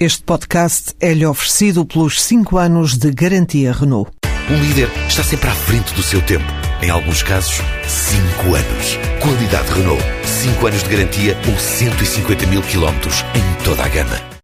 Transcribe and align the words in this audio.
Este 0.00 0.22
podcast 0.22 0.94
é-lhe 1.00 1.26
oferecido 1.26 1.84
pelos 1.84 2.22
5 2.22 2.56
anos 2.56 2.96
de 2.96 3.10
garantia 3.10 3.72
Renault. 3.72 4.08
Um 4.48 4.62
líder 4.62 4.88
está 5.08 5.24
sempre 5.24 5.50
à 5.50 5.52
frente 5.52 5.92
do 5.92 6.04
seu 6.04 6.22
tempo. 6.22 6.44
Em 6.80 6.88
alguns 6.88 7.24
casos, 7.24 7.56
5 7.84 8.54
anos. 8.54 8.96
Qualidade 9.20 9.68
Renault. 9.72 10.00
5 10.24 10.66
anos 10.68 10.84
de 10.84 10.88
garantia 10.88 11.36
ou 11.50 11.58
150 11.58 12.46
mil 12.46 12.62
quilómetros 12.62 13.24
em 13.34 13.64
toda 13.64 13.82
a 13.82 13.88
gama. 13.88 14.38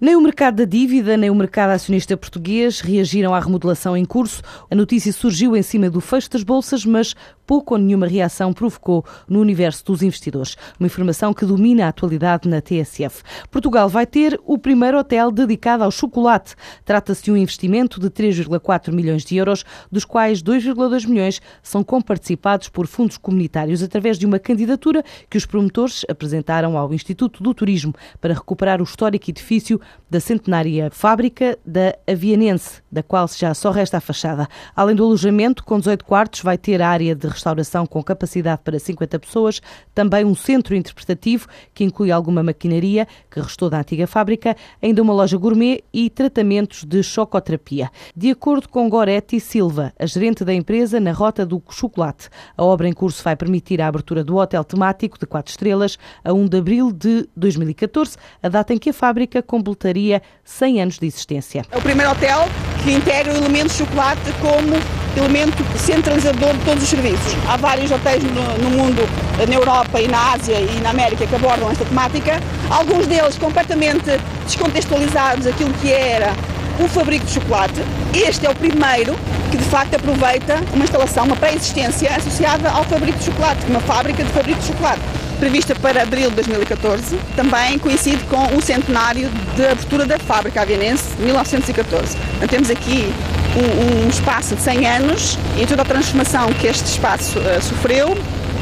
Nem 0.00 0.14
o 0.14 0.20
mercado 0.20 0.56
da 0.56 0.64
dívida, 0.64 1.16
nem 1.16 1.28
o 1.28 1.34
mercado 1.34 1.70
acionista 1.70 2.16
português 2.16 2.80
reagiram 2.80 3.34
à 3.34 3.40
remodelação 3.40 3.96
em 3.96 4.04
curso. 4.04 4.42
A 4.70 4.74
notícia 4.74 5.12
surgiu 5.12 5.56
em 5.56 5.62
cima 5.62 5.90
do 5.90 6.00
fecho 6.00 6.30
das 6.30 6.44
bolsas, 6.44 6.84
mas 6.84 7.16
pouco 7.48 7.72
ou 7.72 7.80
nenhuma 7.80 8.06
reação 8.06 8.52
provocou 8.52 9.02
no 9.26 9.40
universo 9.40 9.82
dos 9.86 10.02
investidores. 10.02 10.54
Uma 10.78 10.86
informação 10.86 11.32
que 11.32 11.46
domina 11.46 11.86
a 11.86 11.88
atualidade 11.88 12.46
na 12.46 12.60
TSF. 12.60 13.22
Portugal 13.50 13.88
vai 13.88 14.06
ter 14.06 14.38
o 14.44 14.58
primeiro 14.58 14.98
hotel 14.98 15.32
dedicado 15.32 15.82
ao 15.82 15.90
chocolate. 15.90 16.54
Trata-se 16.84 17.24
de 17.24 17.32
um 17.32 17.36
investimento 17.38 17.98
de 17.98 18.10
3,4 18.10 18.92
milhões 18.92 19.24
de 19.24 19.34
euros, 19.36 19.64
dos 19.90 20.04
quais 20.04 20.42
2,2 20.42 21.08
milhões 21.08 21.40
são 21.62 21.82
comparticipados 21.82 22.68
por 22.68 22.86
fundos 22.86 23.16
comunitários 23.16 23.82
através 23.82 24.18
de 24.18 24.26
uma 24.26 24.38
candidatura 24.38 25.02
que 25.30 25.38
os 25.38 25.46
promotores 25.46 26.04
apresentaram 26.06 26.76
ao 26.76 26.92
Instituto 26.92 27.42
do 27.42 27.54
Turismo 27.54 27.94
para 28.20 28.34
recuperar 28.34 28.82
o 28.82 28.84
histórico 28.84 29.30
edifício 29.30 29.80
da 30.10 30.20
centenária 30.20 30.90
fábrica 30.90 31.58
da 31.64 31.96
Avianense, 32.06 32.82
da 32.92 33.02
qual 33.02 33.26
já 33.28 33.54
só 33.54 33.70
resta 33.70 33.96
a 33.96 34.00
fachada. 34.00 34.46
Além 34.76 34.94
do 34.94 35.04
alojamento, 35.04 35.64
com 35.64 35.78
18 35.78 36.04
quartos, 36.04 36.42
vai 36.42 36.58
ter 36.58 36.82
a 36.82 36.88
área 36.88 37.14
de 37.14 37.37
restauração 37.38 37.86
com 37.86 38.02
capacidade 38.02 38.60
para 38.62 38.78
50 38.78 39.18
pessoas, 39.18 39.62
também 39.94 40.24
um 40.24 40.34
centro 40.34 40.74
interpretativo 40.74 41.46
que 41.72 41.84
inclui 41.84 42.10
alguma 42.10 42.42
maquinaria 42.42 43.06
que 43.30 43.40
restou 43.40 43.70
da 43.70 43.78
antiga 43.78 44.06
fábrica, 44.06 44.56
ainda 44.82 45.00
uma 45.00 45.12
loja 45.12 45.38
gourmet 45.38 45.82
e 45.92 46.10
tratamentos 46.10 46.84
de 46.84 47.02
chocoterapia. 47.02 47.90
De 48.14 48.30
acordo 48.30 48.68
com 48.68 48.88
Goretti 48.88 49.40
Silva, 49.40 49.92
a 49.98 50.06
gerente 50.06 50.44
da 50.44 50.52
empresa 50.52 50.98
na 51.00 51.12
Rota 51.12 51.46
do 51.46 51.62
Chocolate, 51.70 52.28
a 52.56 52.64
obra 52.64 52.88
em 52.88 52.92
curso 52.92 53.22
vai 53.22 53.36
permitir 53.36 53.80
a 53.80 53.86
abertura 53.86 54.24
do 54.24 54.36
hotel 54.36 54.64
temático 54.64 55.18
de 55.18 55.26
4 55.26 55.50
estrelas 55.50 55.98
a 56.24 56.32
1 56.32 56.48
de 56.48 56.58
abril 56.58 56.92
de 56.92 57.28
2014, 57.36 58.16
a 58.42 58.48
data 58.48 58.74
em 58.74 58.78
que 58.78 58.90
a 58.90 58.92
fábrica 58.92 59.42
completaria 59.42 60.20
100 60.44 60.82
anos 60.82 60.98
de 60.98 61.06
existência. 61.06 61.64
É 61.70 61.78
o 61.78 61.82
primeiro 61.82 62.10
hotel 62.10 62.40
que 62.82 62.92
integra 62.92 63.32
o 63.32 63.36
elemento 63.36 63.72
chocolate 63.72 64.32
como 64.40 65.07
elemento 65.18 65.64
centralizador 65.78 66.54
de 66.54 66.64
todos 66.64 66.82
os 66.82 66.88
serviços. 66.88 67.34
Há 67.48 67.56
vários 67.56 67.90
hotéis 67.90 68.22
no, 68.22 68.58
no, 68.58 68.70
mundo, 68.70 69.08
na 69.36 69.54
Europa 69.54 70.00
e 70.00 70.08
na 70.08 70.32
Ásia 70.32 70.58
e 70.60 70.80
na 70.80 70.90
América 70.90 71.26
que 71.26 71.34
abordam 71.34 71.70
esta 71.70 71.84
temática, 71.84 72.40
alguns 72.70 73.06
deles 73.06 73.36
completamente 73.38 74.18
descontextualizados 74.44 75.46
aquilo 75.46 75.72
que 75.74 75.92
era 75.92 76.32
o 76.80 76.88
fabrico 76.88 77.26
de 77.26 77.32
chocolate. 77.32 77.82
Este 78.14 78.46
é 78.46 78.50
o 78.50 78.54
primeiro 78.54 79.16
que 79.50 79.56
de 79.56 79.64
facto 79.64 79.94
aproveita 79.94 80.62
uma 80.72 80.84
instalação, 80.84 81.24
uma 81.24 81.36
pré-existência 81.36 82.14
associada 82.14 82.70
ao 82.70 82.84
fabrico 82.84 83.18
de 83.18 83.24
chocolate, 83.24 83.64
uma 83.66 83.80
fábrica 83.80 84.22
de 84.22 84.30
fabrico 84.30 84.60
de 84.60 84.66
chocolate 84.66 85.00
prevista 85.38 85.74
para 85.76 86.02
abril 86.02 86.30
de 86.30 86.36
2014, 86.36 87.16
também 87.36 87.78
coincide 87.78 88.22
com 88.24 88.56
o 88.56 88.60
centenário 88.60 89.30
de 89.54 89.66
abertura 89.66 90.04
da 90.04 90.18
fábrica 90.18 90.62
avianense, 90.62 91.14
1914. 91.20 92.16
Então, 92.36 92.48
temos 92.48 92.70
aqui 92.70 93.12
um, 93.56 94.08
espaço 94.08 94.54
de 94.54 94.62
100 94.62 94.86
anos 94.86 95.38
e 95.56 95.66
toda 95.66 95.82
a 95.82 95.84
transformação 95.84 96.52
que 96.54 96.66
este 96.66 96.86
espaço 96.86 97.38
uh, 97.38 97.62
sofreu, 97.62 98.16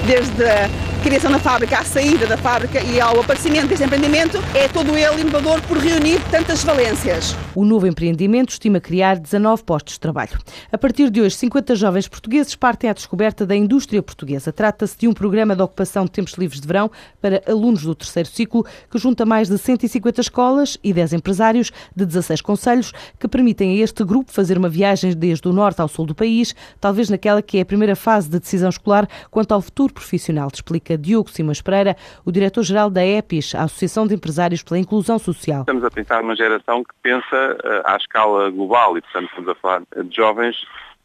desde 0.06 0.44
a 0.44 0.68
criação 1.06 1.30
da 1.30 1.38
fábrica, 1.38 1.78
à 1.78 1.84
saída 1.84 2.26
da 2.26 2.36
fábrica 2.36 2.82
e 2.82 3.00
ao 3.00 3.20
aparecimento 3.20 3.68
deste 3.68 3.84
empreendimento, 3.84 4.38
é 4.52 4.66
todo 4.66 4.98
ele 4.98 5.20
inovador 5.20 5.62
por 5.62 5.78
reunir 5.78 6.18
tantas 6.32 6.64
valências. 6.64 7.32
O 7.54 7.64
novo 7.64 7.86
empreendimento 7.86 8.50
estima 8.50 8.80
criar 8.80 9.16
19 9.16 9.62
postos 9.62 9.94
de 9.94 10.00
trabalho. 10.00 10.36
A 10.72 10.76
partir 10.76 11.08
de 11.08 11.20
hoje, 11.20 11.36
50 11.36 11.76
jovens 11.76 12.08
portugueses 12.08 12.56
partem 12.56 12.90
à 12.90 12.92
descoberta 12.92 13.46
da 13.46 13.54
indústria 13.54 14.02
portuguesa. 14.02 14.52
Trata-se 14.52 14.98
de 14.98 15.06
um 15.06 15.12
programa 15.12 15.54
de 15.54 15.62
ocupação 15.62 16.06
de 16.06 16.10
tempos 16.10 16.32
livres 16.34 16.60
de 16.60 16.66
verão 16.66 16.90
para 17.20 17.40
alunos 17.46 17.84
do 17.84 17.94
terceiro 17.94 18.28
ciclo 18.28 18.66
que 18.90 18.98
junta 18.98 19.24
mais 19.24 19.48
de 19.48 19.56
150 19.58 20.20
escolas 20.20 20.76
e 20.82 20.92
10 20.92 21.12
empresários 21.12 21.70
de 21.94 22.04
16 22.04 22.40
conselhos 22.40 22.92
que 23.16 23.28
permitem 23.28 23.78
a 23.78 23.84
este 23.84 24.02
grupo 24.02 24.32
fazer 24.32 24.58
uma 24.58 24.68
viagem 24.68 25.14
desde 25.14 25.46
o 25.46 25.52
norte 25.52 25.80
ao 25.80 25.86
sul 25.86 26.04
do 26.04 26.16
país, 26.16 26.52
talvez 26.80 27.08
naquela 27.08 27.40
que 27.40 27.58
é 27.58 27.60
a 27.60 27.66
primeira 27.66 27.94
fase 27.94 28.28
de 28.28 28.40
decisão 28.40 28.70
escolar 28.70 29.08
quanto 29.30 29.52
ao 29.52 29.62
futuro 29.62 29.94
profissional, 29.94 30.50
explica 30.52 30.95
Diogo 30.96 31.30
Simões 31.30 31.60
Pereira, 31.62 31.96
o 32.24 32.32
diretor-geral 32.32 32.90
da 32.90 33.04
EPIS, 33.04 33.54
a 33.54 33.64
Associação 33.64 34.06
de 34.06 34.14
Empresários 34.14 34.62
pela 34.62 34.78
Inclusão 34.78 35.18
Social. 35.18 35.60
Estamos 35.60 35.84
a 35.84 35.90
pensar 35.90 36.22
numa 36.22 36.36
geração 36.36 36.82
que 36.82 36.94
pensa 37.02 37.56
uh, 37.64 37.90
à 37.90 37.96
escala 37.96 38.50
global 38.50 38.96
e, 38.96 39.02
portanto, 39.02 39.28
estamos 39.28 39.48
a 39.48 39.54
falar 39.54 39.82
de 40.04 40.16
jovens 40.16 40.56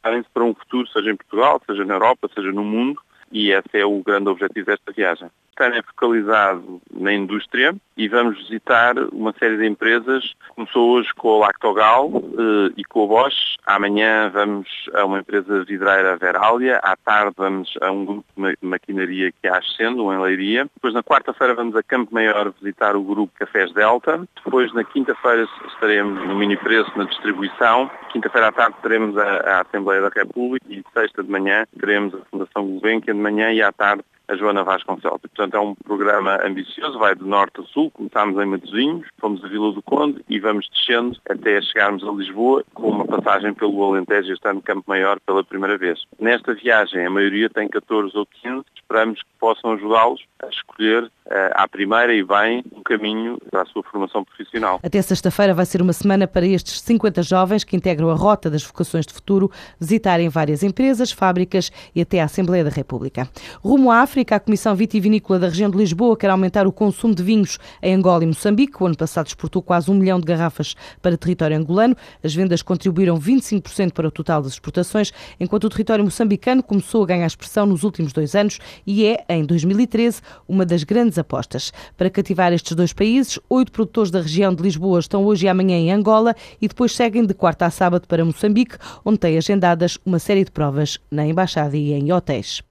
que 0.03 0.29
para 0.34 0.44
um 0.44 0.53
futuro, 0.53 0.88
seja 0.88 1.12
em 1.12 1.16
Portugal, 1.16 1.62
seja 1.66 1.85
na 1.85 1.94
Europa, 1.94 2.29
seja 2.34 2.52
no 2.52 2.63
mundo, 2.63 3.00
e 3.31 3.52
esse 3.52 3.78
é 3.78 3.85
o 3.85 4.02
grande 4.03 4.29
objetivo 4.29 4.66
desta 4.66 4.91
viagem. 4.91 5.29
Estarem 5.52 5.81
focalizado 5.84 6.81
na 6.91 7.13
indústria 7.13 7.75
e 8.01 8.07
vamos 8.07 8.35
visitar 8.39 8.97
uma 9.13 9.31
série 9.38 9.57
de 9.57 9.67
empresas. 9.67 10.34
Começou 10.56 10.89
hoje 10.89 11.13
com 11.13 11.35
a 11.35 11.45
Lactogal 11.45 12.12
eh, 12.16 12.73
e 12.75 12.84
com 12.84 13.03
a 13.03 13.07
Bosch. 13.07 13.57
Amanhã 13.63 14.28
vamos 14.34 14.67
a 14.95 15.06
uma 15.06 15.19
empresa 15.19 15.63
vidreira 15.63 16.17
Veralia. 16.17 16.78
À 16.78 16.95
tarde 16.95 17.35
vamos 17.38 17.72
a 17.79 17.91
um 17.91 18.03
grupo 18.03 18.25
de 18.35 18.67
maquinaria 18.67 19.31
que 19.31 19.47
a 19.47 19.59
Ascendo, 19.59 20.11
em 20.11 20.19
Leiria. 20.19 20.67
Depois 20.73 20.95
na 20.95 21.03
quarta-feira 21.03 21.53
vamos 21.53 21.75
a 21.75 21.84
Campo 21.84 22.11
Maior 22.11 22.51
visitar 22.59 22.95
o 22.95 23.03
grupo 23.03 23.31
Cafés 23.38 23.72
Delta. 23.72 24.28
Depois 24.44 24.73
na 24.73 24.84
quinta-feira 24.84 25.47
estaremos 25.67 26.28
no 26.28 26.35
mini 26.35 26.57
preço 26.57 26.91
na 26.97 27.03
distribuição. 27.03 27.88
Quinta-feira 28.11 28.47
à 28.47 28.51
tarde 28.51 28.78
teremos 28.81 29.16
a, 29.16 29.23
a 29.23 29.61
Assembleia 29.61 30.01
da 30.01 30.09
República 30.09 30.66
e 30.67 30.84
sexta 30.91 31.22
de 31.22 31.29
manhã 31.29 31.67
teremos 31.79 32.16
a 32.16 32.25
Fundação 32.31 32.66
Gulbenkian 32.66 33.13
de 33.13 33.22
manhã 33.22 33.51
e 33.51 33.61
à 33.61 33.72
tarde 33.72 34.03
a 34.31 34.36
Joana 34.36 34.64
Vasconcelos. 34.64 35.19
Portanto, 35.22 35.56
é 35.56 35.59
um 35.59 35.75
programa 35.75 36.40
ambicioso, 36.46 36.97
vai 36.97 37.14
de 37.14 37.24
norte 37.24 37.59
a 37.59 37.64
sul, 37.66 37.92
começámos 37.92 38.42
em 38.42 38.46
Matosinhos, 38.46 39.06
fomos 39.19 39.44
a 39.44 39.47
Vila 39.47 39.74
do 39.74 39.81
Conde 39.81 40.24
e 40.30 40.40
vamos 40.40 40.69
descendo 40.69 41.18
até 41.30 41.62
chegarmos 41.62 42.03
a 42.03 42.12
Lisboa, 42.12 42.64
com 42.74 42.90
uma 42.90 43.06
passagem 43.06 43.53
pelo 43.53 43.84
Alentejo, 43.84 44.31
este 44.31 44.47
ano 44.47 44.62
Campo 44.62 44.84
Maior, 44.88 45.20
pela 45.25 45.44
primeira 45.44 45.78
vez. 45.78 46.03
Nesta 46.20 46.53
viagem, 46.53 47.06
a 47.06 47.09
maioria 47.09 47.50
tem 47.50 47.68
14 47.68 48.18
ou 48.18 48.25
15, 48.25 48.64
esperamos 48.75 49.20
que 49.20 49.30
possam 49.40 49.74
ajudá-los 49.74 50.22
a 50.41 50.47
escolher 50.47 51.03
uh, 51.03 51.09
à 51.53 51.68
primeira 51.68 52.14
e 52.14 52.24
bem 52.24 52.64
um 52.75 52.84
caminho 52.84 53.38
para 53.50 53.62
a 53.62 53.66
sua 53.66 53.84
formação 53.84 54.24
profissional. 54.24 54.80
Até 54.84 55.02
sexta-feira 55.02 55.53
vai 55.53 55.66
ser 55.66 55.81
uma 55.81 55.94
semana 55.94 56.28
para 56.28 56.46
estes 56.46 56.81
50 56.81 57.24
jovens 57.24 57.64
que 57.64 57.75
integram 57.75 58.09
a 58.09 58.16
Rota 58.16 58.50
das 58.50 58.64
Vocações 58.64 59.06
de 59.06 59.14
Futuro 59.14 59.52
visitarem 59.80 60.30
várias 60.30 60.64
empresas, 60.64 61.12
fábricas 61.12 61.72
e 61.96 62.02
até 62.02 62.22
a 62.22 62.25
Assembleia 62.25 62.64
da 62.64 62.70
República. 62.70 63.28
Rumo 63.64 63.91
à 63.91 64.02
África, 64.02 64.21
A 64.30 64.40
Comissão 64.40 64.76
Vitivinícola 64.76 65.40
da 65.40 65.48
região 65.48 65.70
de 65.70 65.78
Lisboa 65.78 66.16
quer 66.16 66.30
aumentar 66.30 66.68
o 66.68 66.72
consumo 66.72 67.14
de 67.14 67.24
vinhos 67.24 67.58
em 67.82 67.96
Angola 67.96 68.24
e 68.24 68.28
Moçambique. 68.28 68.82
O 68.82 68.86
ano 68.86 68.96
passado 68.96 69.28
exportou 69.28 69.62
quase 69.62 69.90
um 69.90 69.96
milhão 69.96 70.20
de 70.20 70.26
garrafas 70.26 70.76
para 71.02 71.18
território 71.18 71.58
angolano. 71.58 71.96
As 72.24 72.34
vendas 72.34 72.62
contribuíram 72.62 73.20
25% 73.20 73.92
para 73.92 74.08
o 74.08 74.12
total 74.12 74.42
das 74.42 74.54
exportações, 74.54 75.12
enquanto 75.40 75.64
o 75.64 75.70
território 75.70 76.06
moçambicano 76.06 76.62
começou 76.62 77.04
a 77.04 77.08
ganhar 77.08 77.26
expressão 77.26 77.66
nos 77.66 77.84
últimos 77.84 78.14
dois 78.14 78.36
anos 78.36 78.59
e 78.86 79.06
é, 79.06 79.26
em 79.28 79.44
2013, 79.44 80.22
uma 80.48 80.66
das 80.66 80.84
grandes 80.84 81.18
apostas. 81.18 81.74
Para 81.98 82.09
cativar 82.09 82.53
estes 82.53 82.76
dois 82.76 82.94
países, 82.94 83.40
oito 83.50 83.72
produtores 83.72 84.12
da 84.12 84.22
região 84.22 84.53
de 84.53 84.62
Lisboa 84.62 85.00
estão 85.00 85.26
hoje 85.26 85.48
e 85.48 85.50
amanhã 85.50 85.78
em 85.78 85.92
Angola 85.92 86.36
e 86.62 86.68
depois 86.68 86.96
seguem 86.96 87.26
de 87.26 87.34
quarta 87.34 87.66
a 87.66 87.72
sábado 87.72 88.08
para 88.08 88.24
Moçambique, 88.24 88.78
onde 89.03 89.18
têm 89.18 89.38
agendadas 89.38 89.98
uma 90.06 90.20
série 90.20 90.46
de 90.46 90.52
provas 90.52 91.00
na 91.09 91.26
Embaixada 91.26 91.76
e 91.76 91.92
em 91.92 92.14
hotéis. 92.14 92.62